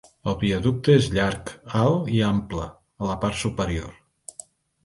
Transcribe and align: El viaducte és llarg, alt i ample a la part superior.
El 0.31 0.35
viaducte 0.43 0.95
és 1.01 1.09
llarg, 1.17 1.51
alt 1.81 2.09
i 2.15 2.23
ample 2.31 2.65
a 3.05 3.11
la 3.13 3.19
part 3.27 3.41
superior. 3.45 3.97